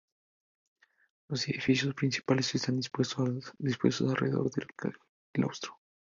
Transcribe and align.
Los 1.29 1.47
edificios 1.47 1.93
principales 1.93 2.55
están 2.55 2.77
dispuestos 2.77 3.51
alrededor 4.09 4.49
del 4.49 4.67
claustro. 5.31 5.79